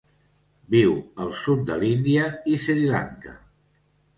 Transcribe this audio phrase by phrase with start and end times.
[0.75, 0.95] Viu
[1.25, 3.37] al sud de l'Índia i Sri Lanka.